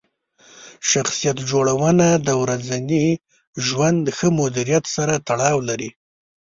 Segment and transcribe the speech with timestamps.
[0.89, 3.05] شخصیت جوړونه د ورځني
[3.65, 5.89] ژوند ښه مدیریت سره تړاو لري.